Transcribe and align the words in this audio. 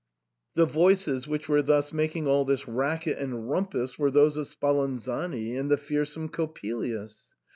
The 0.55 0.65
voices 0.65 1.27
which 1.27 1.47
were 1.47 1.61
thus 1.61 1.93
making 1.93 2.25
all 2.25 2.43
this 2.43 2.67
racket 2.67 3.19
and 3.19 3.47
rumpus 3.51 3.99
were 3.99 4.09
those 4.09 4.35
of 4.35 4.47
Spalanzani 4.47 5.55
and 5.55 5.69
the 5.69 5.77
fearsome 5.77 6.27
Coppelius. 6.27 7.27